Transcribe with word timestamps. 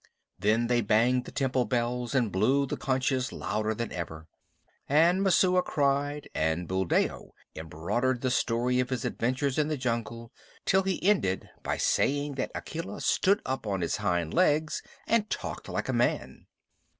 Then 0.39 0.65
they 0.65 0.81
banged 0.81 1.25
the 1.25 1.31
temple 1.31 1.65
bells 1.65 2.15
and 2.15 2.31
blew 2.31 2.65
the 2.65 2.75
conches 2.75 3.31
louder 3.31 3.75
than 3.75 3.91
ever. 3.91 4.27
And 4.89 5.21
Messua 5.21 5.61
cried, 5.61 6.27
and 6.33 6.67
Buldeo 6.67 7.35
embroidered 7.55 8.21
the 8.21 8.31
story 8.31 8.79
of 8.79 8.89
his 8.89 9.05
adventures 9.05 9.59
in 9.59 9.67
the 9.67 9.77
jungle, 9.77 10.31
till 10.65 10.81
he 10.81 11.03
ended 11.07 11.51
by 11.61 11.77
saying 11.77 12.33
that 12.33 12.51
Akela 12.55 12.99
stood 13.01 13.43
up 13.45 13.67
on 13.67 13.81
his 13.81 13.97
hind 13.97 14.33
legs 14.33 14.81
and 15.05 15.29
talked 15.29 15.69
like 15.69 15.87
a 15.87 15.93
man. 15.93 16.47